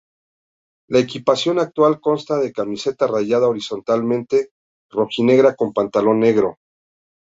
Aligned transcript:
La 0.89 0.97
equipación 0.97 1.59
actual 1.59 2.01
consta 2.01 2.37
de 2.39 2.51
camiseta 2.51 3.05
rayada 3.05 3.47
horizontalmente 3.47 4.49
rojinegra 4.89 5.55
con 5.55 5.73
pantalón 5.73 6.21
negro. 6.21 6.57